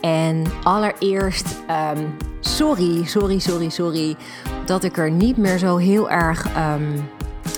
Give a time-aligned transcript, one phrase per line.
[0.00, 2.06] En allereerst, ehm,
[2.40, 4.16] sorry, sorry, sorry, sorry
[4.66, 7.08] dat ik er niet meer zo heel erg um,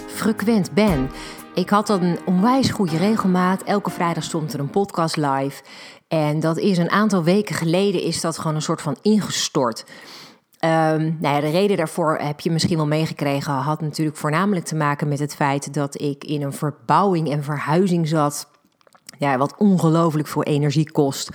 [0.07, 1.11] frequent ben.
[1.55, 3.63] Ik had een onwijs goede regelmaat.
[3.63, 5.63] Elke vrijdag stond er een podcast live.
[6.09, 9.85] En dat is een aantal weken geleden is dat gewoon een soort van ingestort.
[10.65, 14.75] Um, nou ja, de reden daarvoor heb je misschien wel meegekregen, had natuurlijk voornamelijk te
[14.75, 18.51] maken met het feit dat ik in een verbouwing en verhuizing zat.
[19.19, 21.31] Ja, wat ongelooflijk veel energie kost.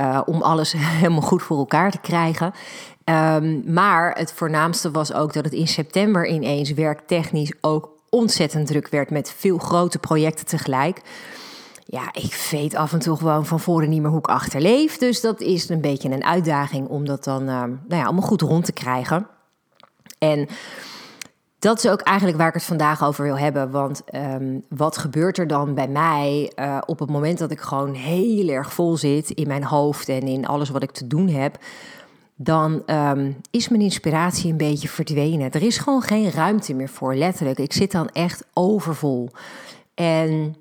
[0.00, 2.52] Uh, om alles helemaal goed voor elkaar te krijgen.
[3.04, 8.88] Um, maar het voornaamste was ook dat het in september ineens werktechnisch ook ontzettend druk
[8.88, 11.00] werd met veel grote projecten tegelijk.
[11.84, 14.98] Ja, ik weet af en toe gewoon van voren niet meer hoe ik achterleef.
[14.98, 18.40] Dus dat is een beetje een uitdaging om dat dan uh, nou ja, allemaal goed
[18.40, 19.26] rond te krijgen.
[20.18, 20.48] En
[21.62, 23.70] dat is ook eigenlijk waar ik het vandaag over wil hebben.
[23.70, 27.94] Want um, wat gebeurt er dan bij mij uh, op het moment dat ik gewoon
[27.94, 31.58] heel erg vol zit in mijn hoofd en in alles wat ik te doen heb?
[32.34, 35.50] Dan um, is mijn inspiratie een beetje verdwenen.
[35.50, 37.58] Er is gewoon geen ruimte meer voor, letterlijk.
[37.58, 39.30] Ik zit dan echt overvol.
[39.94, 40.56] En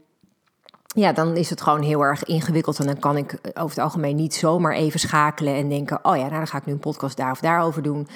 [0.86, 2.80] ja, dan is het gewoon heel erg ingewikkeld.
[2.80, 6.22] En dan kan ik over het algemeen niet zomaar even schakelen en denken: oh ja,
[6.22, 8.08] nou dan ga ik nu een podcast daar of daarover doen.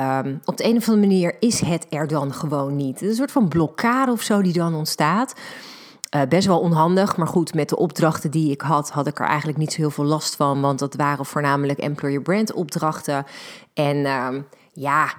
[0.00, 3.02] Um, op de een of andere manier is het er dan gewoon niet.
[3.02, 5.34] Een soort van blokkade of zo die dan ontstaat.
[6.16, 9.26] Uh, best wel onhandig, maar goed, met de opdrachten die ik had, had ik er
[9.26, 10.60] eigenlijk niet zo heel veel last van.
[10.60, 13.26] Want dat waren voornamelijk employer brand opdrachten.
[13.74, 14.28] En uh,
[14.78, 15.14] ja,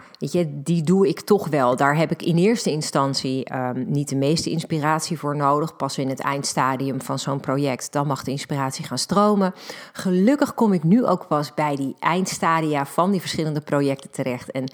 [0.48, 1.76] die doe ik toch wel.
[1.76, 5.76] Daar heb ik in eerste instantie um, niet de meeste inspiratie voor nodig.
[5.76, 9.54] Pas in het eindstadium van zo'n project, dan mag de inspiratie gaan stromen.
[9.94, 14.52] Gelukkig kom ik nu ook pas bij die eindstadia van die verschillende projecten terecht.
[14.52, 14.72] En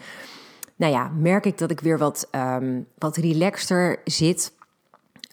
[0.75, 4.53] nou ja, merk ik dat ik weer wat, um, wat relaxter zit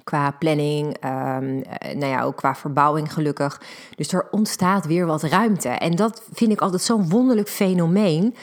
[0.04, 3.60] qua planning, um, nou ja, ook qua verbouwing gelukkig.
[3.96, 5.68] Dus er ontstaat weer wat ruimte.
[5.68, 8.34] En dat vind ik altijd zo'n wonderlijk fenomeen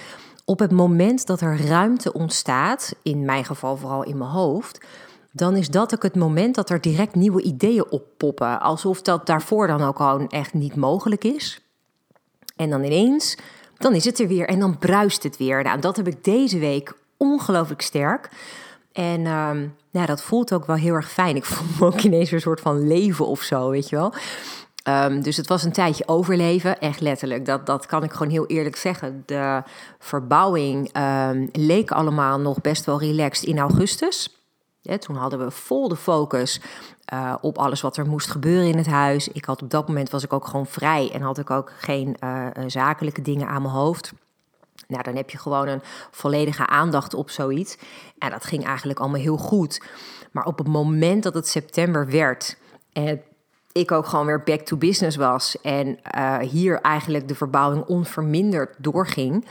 [0.50, 4.86] op het moment dat er ruimte ontstaat, in mijn geval vooral in mijn hoofd,
[5.32, 8.60] dan is dat ook het moment dat er direct nieuwe ideeën oppoppen.
[8.60, 11.62] Alsof dat daarvoor dan ook gewoon echt niet mogelijk is.
[12.56, 13.38] En dan ineens,
[13.78, 15.64] dan is het er weer en dan bruist het weer.
[15.64, 18.30] Nou, dat heb ik deze week ongelooflijk sterk.
[18.92, 19.52] En uh,
[19.92, 21.36] nou, dat voelt ook wel heel erg fijn.
[21.36, 24.14] Ik voel me ook ineens een soort van leven of zo, weet je wel.
[24.90, 27.46] Um, dus het was een tijdje overleven, echt letterlijk.
[27.46, 29.24] Dat, dat kan ik gewoon heel eerlijk zeggen.
[29.26, 29.64] De
[30.00, 34.34] verbouwing um, leek allemaal nog best wel relaxed in augustus.
[35.00, 36.62] Toen hadden we vol de focus
[37.14, 39.28] uh, op alles wat er moest gebeuren in het huis.
[39.28, 42.18] Ik had op dat moment was ik ook gewoon vrij en had ik ook geen
[42.24, 44.14] uh, zakelijke dingen aan mijn hoofd.
[44.88, 47.78] Nou, dan heb je gewoon een volledige aandacht op zoiets.
[48.18, 49.82] En dat ging eigenlijk allemaal heel goed.
[50.32, 52.58] Maar op het moment dat het september werd
[52.94, 53.22] en
[53.72, 58.75] ik ook gewoon weer back to business was en uh, hier eigenlijk de verbouwing onverminderd
[58.78, 59.46] doorging,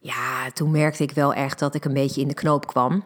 [0.00, 3.04] ja, toen merkte ik wel echt dat ik een beetje in de knoop kwam.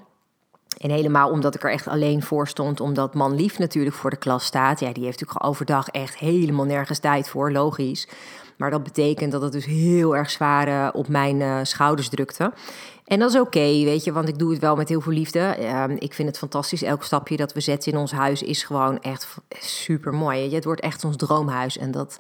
[0.79, 4.17] En helemaal omdat ik er echt alleen voor stond, omdat man lief natuurlijk voor de
[4.17, 4.81] klas staat.
[4.81, 8.09] Ja, die heeft natuurlijk overdag echt helemaal nergens tijd voor, logisch.
[8.57, 12.53] Maar dat betekent dat het dus heel erg zwaar uh, op mijn uh, schouders drukte.
[13.09, 15.57] En dat is oké, weet je, want ik doe het wel met heel veel liefde.
[15.61, 16.83] Uh, ik vind het fantastisch.
[16.83, 20.55] Elk stapje dat we zetten in ons huis is gewoon echt super mooi.
[20.55, 22.19] Het wordt echt ons droomhuis en dat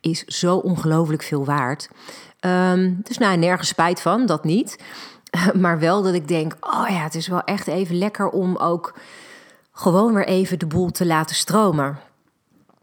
[0.00, 1.88] is zo ongelooflijk veel waard.
[2.40, 4.78] Um, dus nou, nergens spijt van, dat niet.
[5.54, 8.94] maar wel dat ik denk, oh ja, het is wel echt even lekker om ook
[9.72, 11.98] gewoon weer even de boel te laten stromen.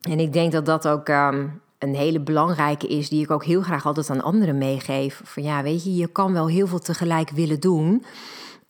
[0.01, 3.61] En ik denk dat dat ook um, een hele belangrijke is, die ik ook heel
[3.61, 5.21] graag altijd aan anderen meegeef.
[5.23, 8.05] Van ja, weet je, je kan wel heel veel tegelijk willen doen.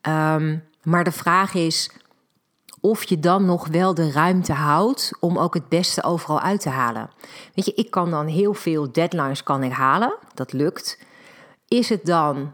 [0.07, 1.91] Um, maar de vraag is
[2.79, 6.69] of je dan nog wel de ruimte houdt om ook het beste overal uit te
[6.69, 7.09] halen.
[7.55, 10.99] Weet je, ik kan dan heel veel deadlines kan ik halen, dat lukt.
[11.67, 12.53] Is het dan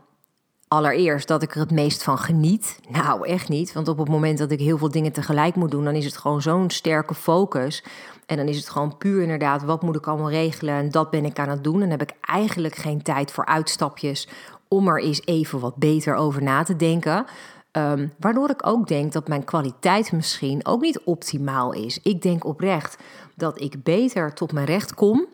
[0.68, 2.80] allereerst dat ik er het meest van geniet?
[2.90, 3.74] Nou, echt niet.
[3.74, 6.18] Want op het moment dat ik heel veel dingen tegelijk moet doen, dan is het
[6.18, 7.84] gewoon zo'n sterke focus
[8.26, 10.74] en dan is het gewoon puur inderdaad, wat moet ik allemaal regelen?
[10.74, 11.82] En dat ben ik aan het doen.
[11.82, 14.28] En heb ik eigenlijk geen tijd voor uitstapjes
[14.68, 17.26] om er eens even wat beter over na te denken.
[17.72, 22.00] Um, waardoor ik ook denk dat mijn kwaliteit misschien ook niet optimaal is.
[22.04, 22.98] Ik denk oprecht
[23.36, 25.26] dat ik beter tot mijn recht kom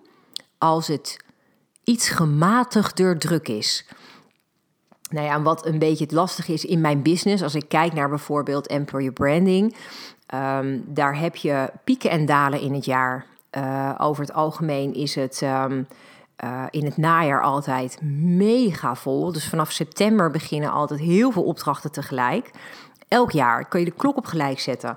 [0.57, 1.17] als het
[1.83, 3.87] iets gematigder druk is.
[5.13, 8.09] Nou ja, wat een beetje het lastig is in mijn business, als ik kijk naar
[8.09, 9.75] bijvoorbeeld employer branding,
[10.25, 13.25] ehm, daar heb je pieken en dalen in het jaar.
[13.57, 15.87] Uh, over het algemeen is het um,
[16.43, 19.31] uh, in het najaar altijd mega vol.
[19.31, 22.51] Dus vanaf september beginnen altijd heel veel opdrachten tegelijk.
[23.07, 24.89] Elk jaar kun je de klok op gelijk zetten.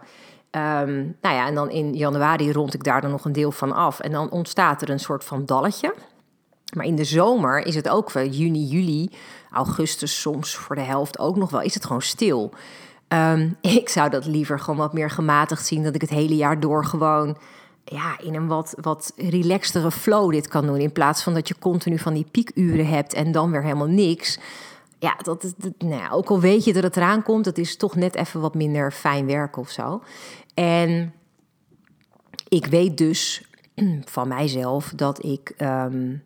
[0.50, 3.72] Um, nou ja, en dan in januari rond ik daar dan nog een deel van
[3.72, 4.00] af.
[4.00, 5.94] En dan ontstaat er een soort van dalletje.
[6.74, 9.10] Maar in de zomer is het ook juni, juli,
[9.50, 12.52] augustus soms voor de helft ook nog wel, is het gewoon stil.
[13.08, 16.60] Um, ik zou dat liever gewoon wat meer gematigd zien, dat ik het hele jaar
[16.60, 17.36] door gewoon
[17.84, 20.80] ja, in een wat, wat relaxtere flow dit kan doen.
[20.80, 24.38] In plaats van dat je continu van die piekuren hebt en dan weer helemaal niks.
[24.98, 27.76] Ja, dat, is nou ja, ook al weet je dat het eraan komt, dat is
[27.76, 30.02] toch net even wat minder fijn werken of zo.
[30.54, 31.12] En
[32.48, 33.44] ik weet dus
[34.04, 35.54] van mijzelf dat ik.
[35.58, 36.24] Um,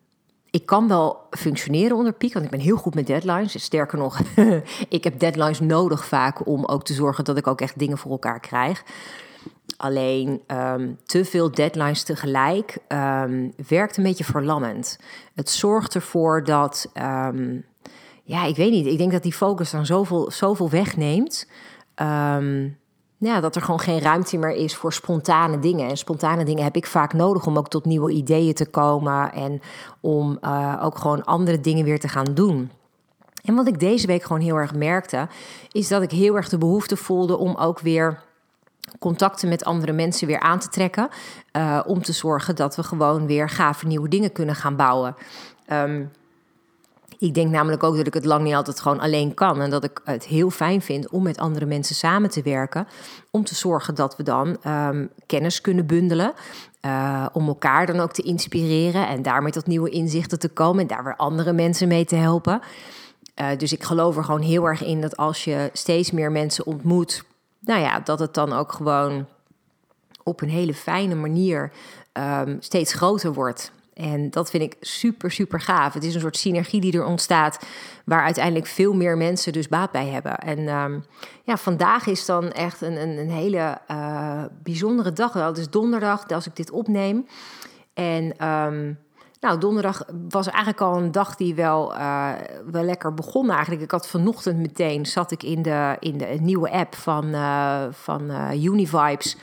[0.50, 3.62] ik kan wel functioneren onder piek, want ik ben heel goed met deadlines.
[3.62, 4.20] Sterker nog,
[4.88, 8.10] ik heb deadlines nodig vaak om ook te zorgen dat ik ook echt dingen voor
[8.10, 8.82] elkaar krijg.
[9.76, 14.98] Alleen um, te veel deadlines tegelijk um, werkt een beetje verlammend.
[15.34, 17.64] Het zorgt ervoor dat, um,
[18.22, 21.48] ja, ik weet niet, ik denk dat die focus dan zoveel, zoveel wegneemt.
[23.20, 25.88] Ja, dat er gewoon geen ruimte meer is voor spontane dingen.
[25.88, 29.60] En spontane dingen heb ik vaak nodig om ook tot nieuwe ideeën te komen en
[30.00, 32.70] om uh, ook gewoon andere dingen weer te gaan doen.
[33.44, 35.28] En wat ik deze week gewoon heel erg merkte,
[35.72, 38.22] is dat ik heel erg de behoefte voelde om ook weer
[38.98, 41.08] contacten met andere mensen weer aan te trekken.
[41.52, 45.16] Uh, om te zorgen dat we gewoon weer gave nieuwe dingen kunnen gaan bouwen.
[45.72, 46.10] Um,
[47.20, 49.60] ik denk namelijk ook dat ik het lang niet altijd gewoon alleen kan.
[49.60, 52.88] En dat ik het heel fijn vind om met andere mensen samen te werken.
[53.30, 56.32] Om te zorgen dat we dan um, kennis kunnen bundelen.
[56.86, 59.08] Uh, om elkaar dan ook te inspireren.
[59.08, 60.80] En daarmee tot nieuwe inzichten te komen.
[60.80, 62.60] En daar weer andere mensen mee te helpen.
[63.40, 66.66] Uh, dus ik geloof er gewoon heel erg in dat als je steeds meer mensen
[66.66, 67.24] ontmoet
[67.60, 69.26] nou ja, dat het dan ook gewoon
[70.22, 71.72] op een hele fijne manier
[72.12, 73.72] um, steeds groter wordt.
[73.94, 75.94] En dat vind ik super, super gaaf.
[75.94, 77.66] Het is een soort synergie die er ontstaat,
[78.04, 80.38] waar uiteindelijk veel meer mensen dus baat bij hebben.
[80.38, 81.04] En um,
[81.42, 85.32] ja, vandaag is dan echt een, een, een hele uh, bijzondere dag.
[85.32, 87.26] Het is donderdag als ik dit opneem.
[87.94, 88.98] En um,
[89.40, 92.32] nou, donderdag was eigenlijk al een dag die wel, uh,
[92.70, 93.82] wel lekker begon eigenlijk.
[93.82, 98.30] Ik had vanochtend meteen, zat ik in de, in de nieuwe app van, uh, van
[98.52, 99.36] Univibes.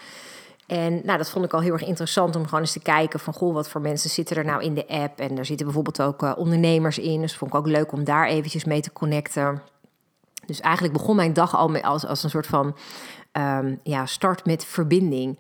[0.68, 3.34] En nou, dat vond ik al heel erg interessant om gewoon eens te kijken van...
[3.34, 5.20] goh, wat voor mensen zitten er nou in de app?
[5.20, 7.22] En daar zitten bijvoorbeeld ook ondernemers in.
[7.22, 9.62] Dus vond ik ook leuk om daar eventjes mee te connecten.
[10.46, 12.76] Dus eigenlijk begon mijn dag al als, als een soort van
[13.32, 15.40] um, ja, start met verbinding...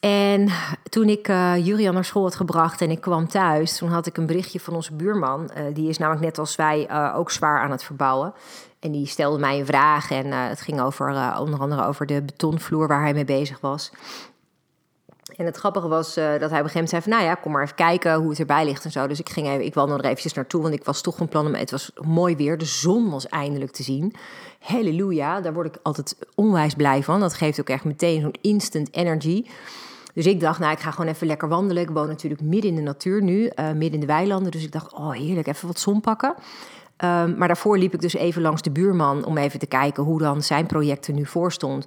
[0.00, 0.48] En
[0.88, 4.26] toen ik uh, naar school had gebracht en ik kwam thuis, toen had ik een
[4.26, 5.50] berichtje van onze buurman.
[5.56, 8.34] Uh, die is namelijk net als wij ook zwaar aan het verbouwen.
[8.82, 11.06] En die stelde mij een vraag en het ging over,
[11.38, 13.90] onder andere over de betonvloer waar hij mee bezig was.
[15.36, 17.10] En het grappige was dat hij op een gegeven moment zei van...
[17.10, 19.06] nou ja, kom maar even kijken hoe het erbij ligt en zo.
[19.06, 21.46] Dus ik ging even, ik wandelde er eventjes naartoe, want ik was toch van plan
[21.46, 21.54] om...
[21.54, 24.14] het was mooi weer, de zon was eindelijk te zien.
[24.60, 27.20] Halleluja, daar word ik altijd onwijs blij van.
[27.20, 29.44] Dat geeft ook echt meteen zo'n instant energy...
[30.14, 31.82] Dus ik dacht, nou, ik ga gewoon even lekker wandelen.
[31.82, 34.50] Ik woon natuurlijk midden in de natuur nu, midden in de weilanden.
[34.50, 36.34] Dus ik dacht, oh heerlijk, even wat zon pakken.
[37.04, 40.18] Um, maar daarvoor liep ik dus even langs de buurman om even te kijken hoe
[40.18, 41.84] dan zijn project er nu voor stond.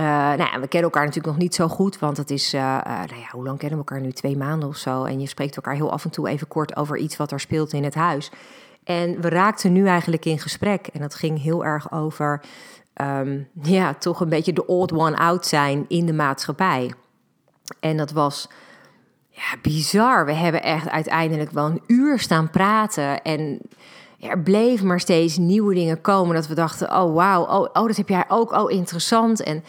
[0.00, 2.60] Uh, nou ja, we kennen elkaar natuurlijk nog niet zo goed, want het is, uh,
[2.84, 4.12] nou ja, hoe lang kennen we elkaar nu?
[4.12, 5.04] Twee maanden of zo.
[5.04, 7.72] En je spreekt elkaar heel af en toe even kort over iets wat er speelt
[7.72, 8.30] in het huis.
[8.84, 10.86] En we raakten nu eigenlijk in gesprek.
[10.86, 12.40] En dat ging heel erg over,
[13.00, 16.92] um, ja, toch een beetje de old one out zijn in de maatschappij.
[17.80, 18.48] En dat was
[19.28, 20.26] ja, bizar.
[20.26, 23.22] We hebben echt uiteindelijk wel een uur staan praten.
[23.22, 23.60] En
[24.28, 26.34] er bleef maar steeds nieuwe dingen komen.
[26.34, 29.42] Dat we dachten, oh wauw, oh, oh dat heb jij ook, oh interessant.
[29.42, 29.64] En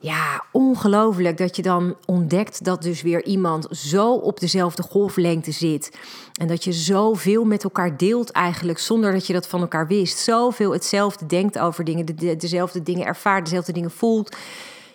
[0.00, 5.98] ja, ongelooflijk dat je dan ontdekt dat dus weer iemand zo op dezelfde golflengte zit.
[6.40, 10.18] En dat je zoveel met elkaar deelt eigenlijk zonder dat je dat van elkaar wist.
[10.18, 14.36] Zoveel hetzelfde denkt over dingen, de, dezelfde dingen ervaart, dezelfde dingen voelt.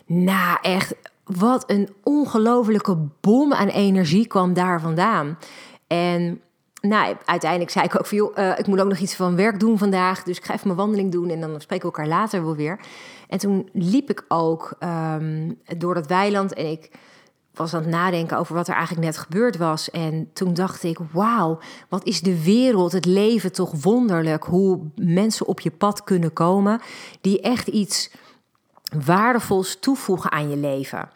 [0.05, 5.37] Nou, echt wat een ongelofelijke bom aan energie kwam daar vandaan.
[5.87, 6.41] En
[6.81, 9.59] nou, uiteindelijk zei ik ook van, joh, uh, ik moet ook nog iets van werk
[9.59, 10.23] doen vandaag.
[10.23, 12.79] Dus ik ga even mijn wandeling doen en dan spreken we elkaar later wel weer.
[13.27, 16.91] En toen liep ik ook um, door dat weiland en ik
[17.53, 19.89] was aan het nadenken over wat er eigenlijk net gebeurd was.
[19.89, 21.59] En toen dacht ik, wauw,
[21.89, 24.43] wat is de wereld, het leven toch wonderlijk.
[24.43, 26.81] Hoe mensen op je pad kunnen komen
[27.21, 28.11] die echt iets
[29.05, 31.09] waardevols toevoegen aan je leven.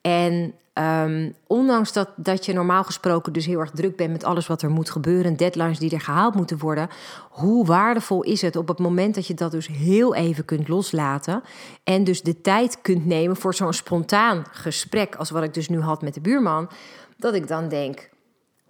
[0.00, 4.46] En Ehm, ondanks dat, dat je normaal gesproken dus heel erg druk bent met alles
[4.46, 6.88] wat er moet gebeuren, deadlines die er gehaald moeten worden,
[7.30, 11.42] hoe waardevol is het op het moment dat je dat dus heel even kunt loslaten
[11.84, 15.80] en dus de tijd kunt nemen voor zo'n spontaan gesprek als wat ik dus nu
[15.80, 16.70] had met de buurman,
[17.16, 18.10] dat ik dan denk,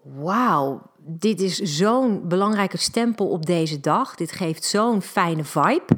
[0.02, 5.94] wauw, dit is zo'n belangrijke stempel op deze dag, dit geeft zo'n fijne vibe.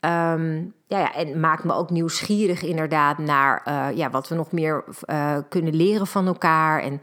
[0.00, 4.52] Um, ja, ja, en maakt me ook nieuwsgierig inderdaad naar uh, ja, wat we nog
[4.52, 6.82] meer uh, kunnen leren van elkaar.
[6.82, 7.00] En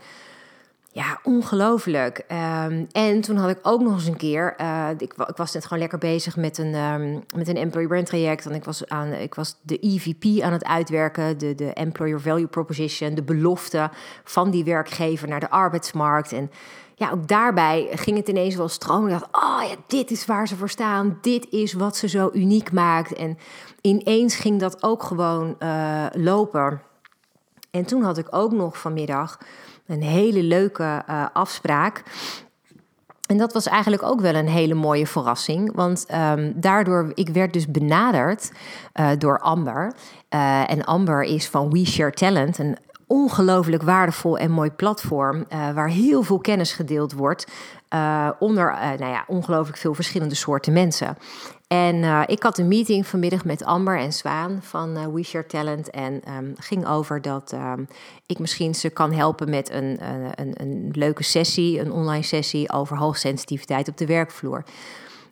[0.94, 2.26] ja, ongelooflijk.
[2.68, 5.64] Um, en toen had ik ook nog eens een keer, uh, ik, ik, was net
[5.64, 8.46] gewoon lekker bezig met een, um, met een employer brand traject.
[8.46, 12.48] En ik was, aan, ik was de EVP aan het uitwerken, de, de employer value
[12.48, 13.90] proposition, de belofte
[14.24, 16.32] van die werkgever naar de arbeidsmarkt.
[16.32, 16.52] En
[16.96, 19.12] ja, ook daarbij ging het ineens wel stromen.
[19.12, 21.18] Ik dacht, oh ja, dit is waar ze voor staan.
[21.22, 23.14] Dit is wat ze zo uniek maakt.
[23.14, 23.38] En
[23.82, 26.82] ineens ging dat ook gewoon uh, lopen.
[27.72, 29.38] En toen had ik ook nog vanmiddag
[29.88, 32.04] een hele leuke uh, afspraak.
[33.28, 35.76] En dat was eigenlijk ook wel een hele mooie verrassing.
[35.76, 38.52] Want um, daardoor, ik werd dus benaderd
[38.96, 39.94] uh, door Amber.
[40.68, 42.60] en Amber is van We Share Talent,
[43.14, 47.48] ongelooflijk waardevol en mooi platform uh, waar heel veel kennis gedeeld wordt
[47.94, 51.18] uh, onder uh, nou ja, ongelooflijk veel verschillende soorten mensen.
[51.68, 56.22] En ik had een meeting vanmiddag met Amber en Zwaan van We Share Talent en
[56.38, 57.88] um, ging over dat um,
[58.26, 60.00] ik misschien ze kan helpen met een,
[60.36, 64.64] een, een leuke sessie, een online sessie over hoogsensitiviteit op de werkvloer.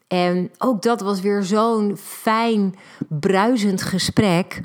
[0.07, 2.75] En ook dat was weer zo'n fijn,
[3.07, 4.61] bruisend gesprek.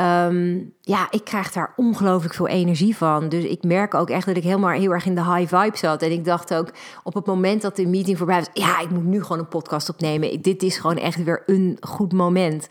[0.00, 3.28] Um, ja, ik krijg daar ongelooflijk veel energie van.
[3.28, 6.02] Dus ik merk ook echt dat ik helemaal heel erg in de high vibe zat.
[6.02, 6.70] En ik dacht ook
[7.02, 8.50] op het moment dat de meeting voorbij was...
[8.52, 10.42] ja, ik moet nu gewoon een podcast opnemen.
[10.42, 12.68] Dit is gewoon echt weer een goed moment.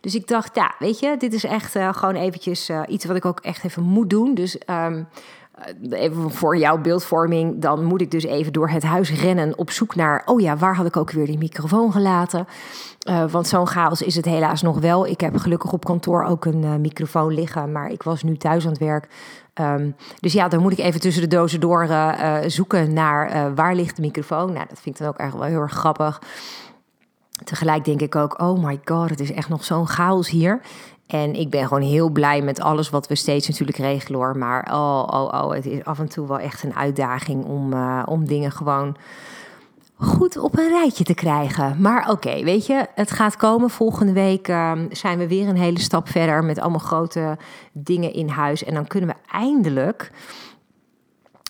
[0.00, 3.16] Dus ik dacht, ja, weet je, dit is echt uh, gewoon eventjes uh, iets wat
[3.16, 4.34] ik ook echt even moet doen.
[4.34, 4.58] Dus...
[4.70, 5.08] Um,
[5.90, 9.94] even voor jouw beeldvorming, dan moet ik dus even door het huis rennen op zoek
[9.94, 12.46] naar, oh ja, waar had ik ook weer die microfoon gelaten?
[13.08, 15.06] Uh, want zo'n chaos is het helaas nog wel.
[15.06, 18.64] Ik heb gelukkig op kantoor ook een uh, microfoon liggen, maar ik was nu thuis
[18.64, 19.08] aan het werk.
[19.60, 21.88] Um, dus ja, dan moet ik even tussen de dozen door
[22.46, 24.52] zoeken naar waar ligt de microfoon.
[24.52, 26.20] Nou, dat vind ik dan ook echt wel heel erg grappig.
[27.44, 30.60] Tegelijk denk ik ook, oh my god, het is echt nog zo'n chaos hier.
[31.06, 34.38] En ik ben gewoon heel blij met alles wat we steeds natuurlijk regelen hoor.
[34.38, 38.02] Maar oh, oh, oh, het is af en toe wel echt een uitdaging om, uh,
[38.06, 38.96] om dingen gewoon
[39.96, 41.76] goed op een rijtje te krijgen.
[41.80, 43.70] Maar oké, weet je, het gaat komen.
[43.70, 47.38] Volgende week uh, zijn we weer een hele stap verder met allemaal grote
[47.72, 48.64] dingen in huis.
[48.64, 50.10] En dan kunnen we eindelijk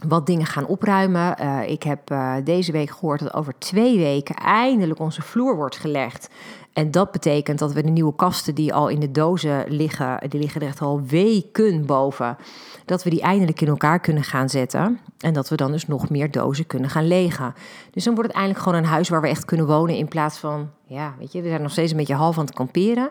[0.08, 1.36] wat dingen gaan opruimen.
[1.40, 5.76] Uh, ik heb uh, deze week gehoord dat over twee weken eindelijk onze vloer wordt
[5.76, 6.28] gelegd.
[6.74, 10.40] En dat betekent dat we de nieuwe kasten die al in de dozen liggen, die
[10.40, 12.36] liggen er echt al weken boven,
[12.84, 15.00] dat we die eindelijk in elkaar kunnen gaan zetten.
[15.18, 17.54] En dat we dan dus nog meer dozen kunnen gaan legen.
[17.90, 20.38] Dus dan wordt het eindelijk gewoon een huis waar we echt kunnen wonen in plaats
[20.38, 23.10] van, ja, weet je, we zijn nog steeds een beetje half aan het kamperen.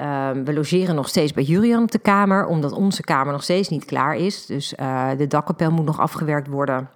[0.00, 3.68] Um, we logeren nog steeds bij Jurian op de kamer, omdat onze kamer nog steeds
[3.68, 4.46] niet klaar is.
[4.46, 6.88] Dus uh, de dakkapel moet nog afgewerkt worden.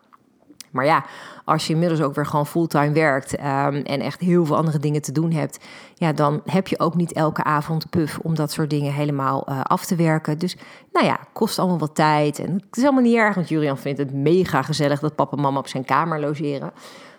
[0.71, 1.05] Maar ja,
[1.45, 3.43] als je inmiddels ook weer gewoon fulltime werkt um,
[3.83, 5.59] en echt heel veel andere dingen te doen hebt,
[5.95, 9.61] ja, dan heb je ook niet elke avond puff om dat soort dingen helemaal uh,
[9.61, 10.39] af te werken.
[10.39, 10.57] Dus
[10.93, 12.39] nou ja, kost allemaal wat tijd.
[12.39, 15.43] En het is allemaal niet erg, want Julian vindt het mega gezellig dat papa en
[15.43, 16.73] mama op zijn kamer logeren.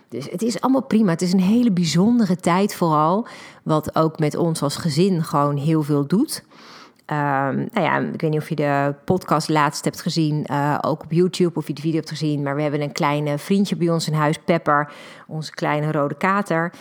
[0.09, 1.11] Dus het is allemaal prima.
[1.11, 3.27] Het is een hele bijzondere tijd vooral.
[3.63, 6.43] Wat ook met ons als gezin gewoon heel veel doet.
[7.11, 7.17] Um,
[7.71, 11.11] nou ja, ik weet niet of je de podcast laatst hebt gezien, uh, ook op
[11.11, 12.41] YouTube, of je de video hebt gezien.
[12.41, 14.91] Maar we hebben een klein vriendje bij ons in huis, Pepper,
[15.27, 16.71] onze kleine rode kater.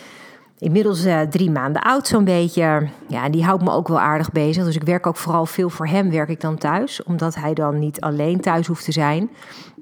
[0.61, 2.87] Inmiddels uh, drie maanden oud zo'n beetje.
[3.07, 4.63] Ja, en die houdt me ook wel aardig bezig.
[4.63, 7.03] Dus ik werk ook vooral veel voor hem, werk ik dan thuis.
[7.03, 9.29] Omdat hij dan niet alleen thuis hoeft te zijn.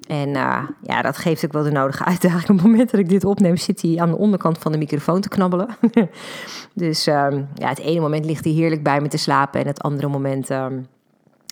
[0.07, 2.49] En uh, ja, dat geeft ook wel de nodige uitdaging.
[2.49, 5.21] Op het moment dat ik dit opneem, zit hij aan de onderkant van de microfoon
[5.21, 5.67] te knabbelen.
[6.73, 9.61] dus um, ja, het ene moment ligt hij heerlijk bij me te slapen.
[9.61, 10.87] En het andere moment um,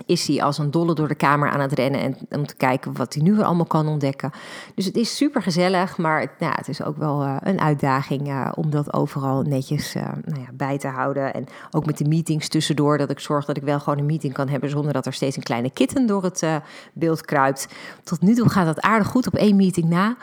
[0.05, 2.01] is hij als een dolle door de kamer aan het rennen.
[2.01, 4.31] En om te kijken wat hij nu weer allemaal kan ontdekken.
[4.75, 5.97] Dus het is super gezellig.
[5.97, 9.95] Maar het, nou, het is ook wel uh, een uitdaging uh, om dat overal netjes
[9.95, 11.33] uh, nou ja, bij te houden.
[11.33, 12.97] En ook met de meetings tussendoor.
[12.97, 14.69] Dat ik zorg dat ik wel gewoon een meeting kan hebben.
[14.69, 16.45] Zonder dat er steeds een kleine kitten door het
[16.93, 17.67] beeld kruipt.
[18.03, 20.15] Tot nu toe gaat dat aardig goed op één meeting na.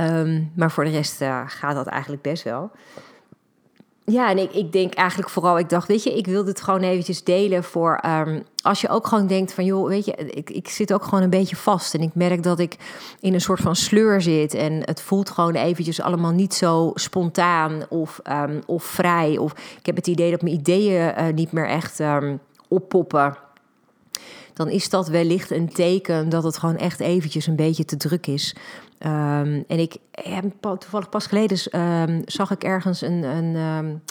[0.00, 2.70] Um, maar voor de rest gaat dat eigenlijk best wel.
[4.06, 6.82] Ja, en ik, ik denk eigenlijk vooral, ik dacht, weet je, ik wil dit gewoon
[6.82, 10.68] eventjes delen voor um, als je ook gewoon denkt van, joh, weet je, ik, ik
[10.68, 12.76] zit ook gewoon een beetje vast en ik merk dat ik
[13.20, 17.82] in een soort van sleur zit en het voelt gewoon eventjes allemaal niet zo spontaan
[17.88, 19.38] of, um, of vrij.
[19.38, 23.36] Of ik heb het idee dat mijn ideeën uh, niet meer echt um, oppoppen.
[24.54, 28.26] dan is dat wellicht een teken dat het gewoon echt eventjes een beetje te druk
[28.26, 28.56] is.
[28.98, 34.02] Ehm, en ik heb toevallig pas geleden um, zag ik ergens een, een um,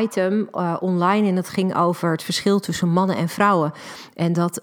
[0.00, 3.72] item uh, online en dat ging over het verschil tussen mannen en vrouwen.
[4.14, 4.60] En dat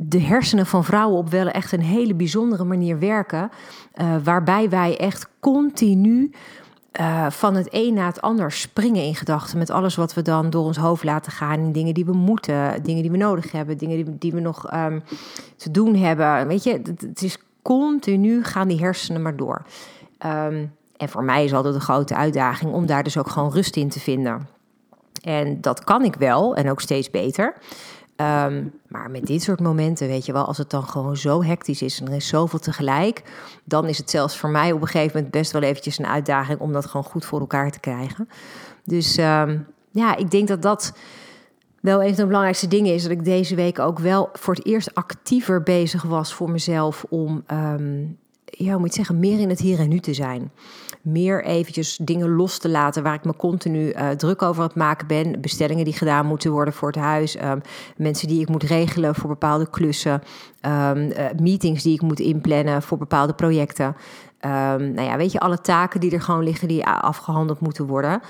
[0.00, 3.50] de hersenen van vrouwen op wel echt een hele bijzondere manier werken,
[4.00, 6.30] uh, waarbij wij echt continu
[7.00, 9.58] uh, van het een naar het ander springen in gedachten.
[9.58, 11.60] Met alles wat we dan door ons hoofd laten gaan.
[11.60, 14.60] In dingen die we moeten, dingen die we nodig hebben, dingen die, we nog
[15.56, 16.46] te doen hebben.
[16.46, 19.62] Weet je, het, is continu gaan die hersenen maar door.
[20.26, 23.76] Um, en voor mij is altijd een grote uitdaging om daar dus ook gewoon rust
[23.76, 24.48] in te vinden.
[25.22, 27.54] En dat kan ik wel en ook steeds beter.
[28.16, 31.82] Um, maar met dit soort momenten, weet je wel, als het dan gewoon zo hectisch
[31.82, 33.22] is en er is zoveel tegelijk,
[33.64, 36.60] dan is het zelfs voor mij op een gegeven moment best wel eventjes een uitdaging
[36.60, 38.28] om dat gewoon goed voor elkaar te krijgen.
[38.84, 40.92] Dus um, ja, ik denk dat dat
[41.80, 44.66] wel een van de belangrijkste dingen is dat ik deze week ook wel voor het
[44.66, 49.48] eerst actiever bezig was voor mezelf om, um, ja, hoe moet je zeggen, meer in
[49.48, 50.50] het hier en nu te zijn
[51.02, 54.76] meer eventjes dingen los te laten waar ik me continu uh, druk over aan het
[54.76, 55.40] maken ben.
[55.40, 57.42] Bestellingen die gedaan moeten worden voor het huis.
[57.42, 57.60] Um,
[57.96, 60.22] mensen die ik moet regelen voor bepaalde klussen.
[60.66, 63.96] Um, uh, meetings die ik moet inplannen voor bepaalde projecten.
[64.40, 68.20] Nou ja, weet je, alle taken die er gewoon liggen die afgehandeld moeten worden.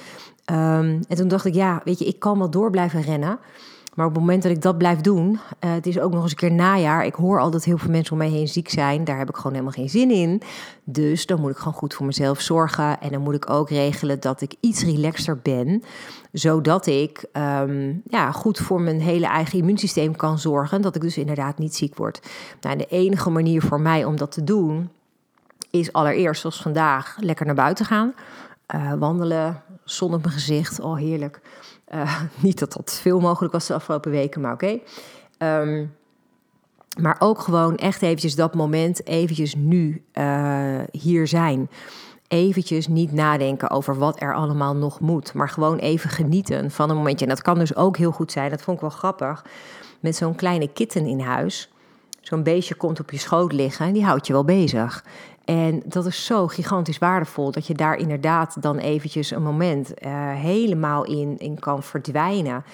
[0.55, 3.39] En toen dacht ik, ja, weet je, ik kan wel door blijven rennen.
[3.99, 5.39] Maar op het moment dat ik dat blijf doen, uh,
[5.73, 7.05] het is ook nog eens een keer najaar.
[7.05, 9.05] Ik hoor al dat heel veel mensen om mij heen ziek zijn.
[9.05, 10.43] Daar heb ik gewoon helemaal geen zin in.
[10.85, 13.01] Dus dan moet ik gewoon goed voor mezelf zorgen.
[13.01, 15.83] En dan moet ik ook regelen dat ik iets relaxter ben.
[16.33, 20.83] Zodat ik um, ja, goed voor mijn hele eigen immuunsysteem kan zorgen.
[20.83, 22.21] Dat ik dus inderdaad niet ziek word.
[22.61, 24.91] Nou, de enige manier voor mij om dat te doen,
[25.71, 28.15] is allereerst, zoals vandaag, lekker naar buiten gaan.
[28.75, 31.41] Uh, wandelen, zon op mijn gezicht, oh heerlijk.
[31.95, 34.79] Uh, niet dat dat veel mogelijk was de afgelopen weken, maar oké.
[35.39, 35.87] Ehm,
[37.01, 41.71] maar ook gewoon echt eventjes dat moment, eventjes nu uh, hier zijn.
[42.29, 45.35] Eventjes niet nadenken over wat er allemaal nog moet.
[45.35, 47.25] Maar gewoon even genieten van een momentje.
[47.25, 49.45] En dat kan dus ook heel goed zijn, dat vond ik wel grappig.
[50.01, 51.73] Met zo'n kleine kitten in huis.
[52.21, 55.05] Zo'n beestje komt op je schoot liggen en die houdt je wel bezig.
[55.49, 60.11] En dat is zo gigantisch waardevol dat je daar inderdaad dan eventjes een moment uh,
[60.33, 62.65] helemaal in, in kan verdwijnen.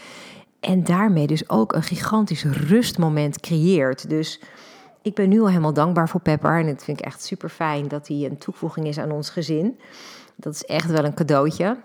[0.60, 4.08] En daarmee dus ook een gigantisch rustmoment creëert.
[4.08, 4.40] Dus
[5.02, 6.58] ik ben nu al helemaal dankbaar voor Pepper.
[6.58, 9.78] En het vind ik echt super fijn dat hij een toevoeging is aan ons gezin.
[10.36, 11.66] Dat is echt wel een cadeautje.
[11.66, 11.78] Um,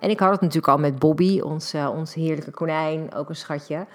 [0.00, 3.36] en ik had het natuurlijk al met Bobby, ons, uh, ons heerlijke konijn, ook een
[3.36, 3.86] schatje.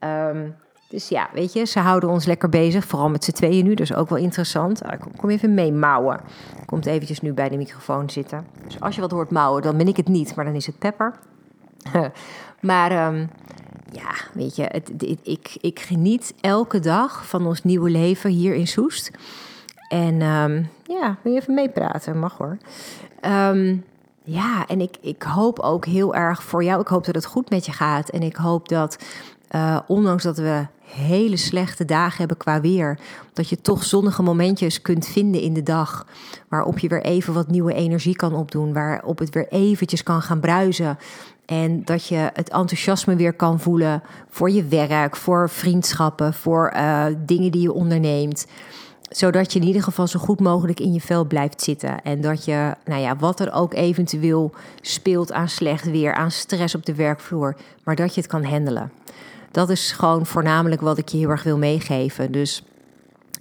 [0.00, 0.54] Um,
[0.92, 2.84] dus ja, weet je, ze houden ons lekker bezig.
[2.84, 4.82] Vooral met z'n tweeën nu, dus ook wel interessant.
[4.82, 6.20] Ah, kom, even mee mouwen.
[6.66, 8.46] Komt eventjes nu bij de microfoon zitten.
[8.64, 10.78] Dus als je wat hoort mouwen, dan ben ik het niet, maar dan is het
[10.78, 11.14] Pepper.
[12.60, 13.30] maar um,
[13.90, 18.66] ja, weet je, het, ik, ik geniet elke dag van ons nieuwe leven hier in
[18.66, 19.10] Soest.
[19.88, 22.18] En um, ja, wil je even meepraten?
[22.18, 22.58] Mag hoor.
[23.26, 23.84] Um,
[24.24, 26.80] ja, en ik, ik hoop ook heel erg voor jou.
[26.80, 28.08] Ik hoop dat het goed met je gaat.
[28.08, 28.98] En ik hoop dat
[29.54, 32.98] uh, ondanks dat we hele slechte dagen hebben qua weer,
[33.32, 36.06] dat je toch zonnige momentjes kunt vinden in de dag.
[36.48, 38.72] Waarop je weer even wat nieuwe energie kan opdoen.
[38.72, 40.98] Waarop het weer eventjes kan gaan bruisen.
[41.46, 47.04] En dat je het enthousiasme weer kan voelen voor je werk, voor vriendschappen, voor uh,
[47.18, 48.46] dingen die je onderneemt
[49.12, 52.02] zodat je in ieder geval zo goed mogelijk in je vel blijft zitten.
[52.02, 56.74] En dat je, nou ja, wat er ook eventueel speelt aan slecht weer, aan stress
[56.74, 58.90] op de werkvloer, maar dat je het kan handelen
[59.52, 62.32] dat is gewoon voornamelijk wat ik je heel erg wil meegeven.
[62.32, 62.64] Dus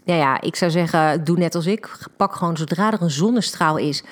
[0.03, 2.07] ja, ja, ik zou zeggen, doe net als ik.
[2.17, 4.03] Pak gewoon zodra er een zonnestraal is.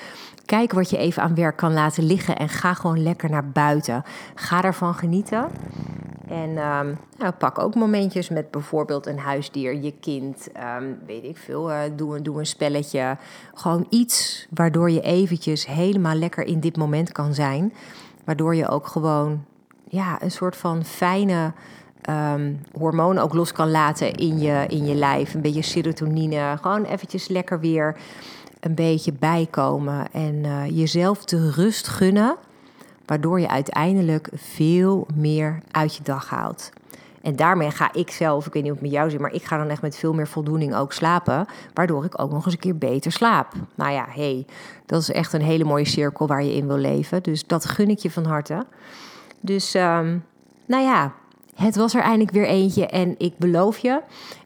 [0.44, 4.02] Kijk wat je even aan werk kan laten liggen en ga gewoon lekker naar buiten.
[4.34, 5.48] Ga ervan genieten.
[6.30, 11.36] En um, nou, pak ook momentjes met bijvoorbeeld een huisdier, je kind, um, weet ik
[11.36, 11.70] veel.
[11.70, 13.16] Uh, doe, een spelletje.
[13.54, 17.72] Gewoon iets waardoor je eventjes helemaal lekker in dit moment kan zijn.
[18.24, 19.44] Waardoor je ook gewoon
[19.88, 21.52] ja, een soort van fijne
[22.08, 25.34] um, hormonen ook los kan laten in je, in je lijf.
[25.34, 26.56] Een beetje serotonine.
[26.60, 27.96] Gewoon eventjes lekker weer
[28.60, 30.12] een beetje bijkomen.
[30.12, 32.36] En uh, jezelf de rust gunnen.
[33.10, 36.70] Waardoor je uiteindelijk veel meer uit je dag haalt.
[37.22, 39.44] En daarmee ga ik zelf, ik weet niet of het met jou zit, maar ik
[39.44, 41.46] ga dan echt met veel meer voldoening ook slapen.
[41.74, 43.52] Waardoor ik ook nog eens een keer beter slaap.
[43.74, 44.46] Nou ja, hey,
[44.86, 47.22] dat is echt een hele mooie cirkel waar je in wil leven.
[47.22, 48.66] Dus dat gun ik je van harte.
[49.40, 50.24] Dus um,
[50.66, 51.12] nou ja,
[51.54, 54.00] het was er eindelijk weer eentje en ik beloof je,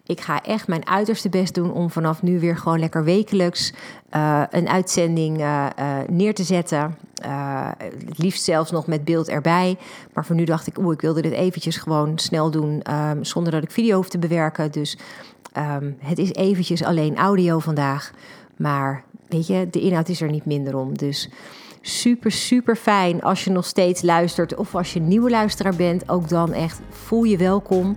[0.06, 3.72] ik ga echt mijn uiterste best doen om vanaf nu weer gewoon lekker wekelijks
[4.16, 6.96] uh, een uitzending uh, uh, neer te zetten.
[8.04, 9.76] het liefst zelfs nog met beeld erbij.
[10.12, 13.52] Maar voor nu dacht ik, oeh, ik wilde dit eventjes gewoon snel doen ehm, zonder
[13.52, 14.72] dat ik video hoef te bewerken.
[14.72, 14.98] Dus
[15.52, 18.12] ehm, het is eventjes alleen audio vandaag.
[18.56, 20.98] Maar weet je, de inhoud is er niet minder om.
[20.98, 21.28] Dus
[21.80, 24.54] super, super fijn als je nog steeds luistert.
[24.54, 27.96] Of als je nieuwe luisteraar bent, ook dan echt voel je welkom.